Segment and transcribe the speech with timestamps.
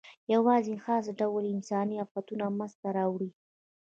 [0.33, 3.29] یواځې یو خاص ډول یې انساني آفتونه منځ ته راوړي.